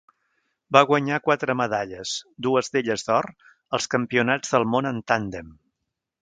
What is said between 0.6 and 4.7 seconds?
Va guanyar quatre medalles, dues d'elles d'or, als Campionats del